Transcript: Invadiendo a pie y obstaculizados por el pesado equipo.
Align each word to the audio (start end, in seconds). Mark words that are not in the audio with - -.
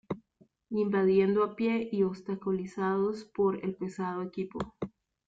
Invadiendo 0.71 1.43
a 1.43 1.55
pie 1.55 1.87
y 1.91 2.01
obstaculizados 2.01 3.25
por 3.25 3.63
el 3.63 3.75
pesado 3.75 4.23
equipo. 4.23 4.57